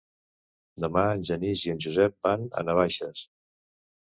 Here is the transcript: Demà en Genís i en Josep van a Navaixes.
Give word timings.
Demà 0.85 1.03
en 1.17 1.21
Genís 1.29 1.65
i 1.67 1.73
en 1.75 1.83
Josep 1.85 2.17
van 2.29 2.49
a 2.49 2.65
Navaixes. 2.71 3.23